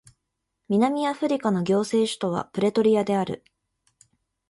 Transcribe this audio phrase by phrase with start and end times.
[0.67, 3.43] 南アフリカの行政首都はプレトリアである